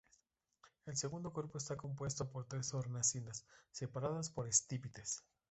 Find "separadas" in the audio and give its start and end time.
3.71-4.31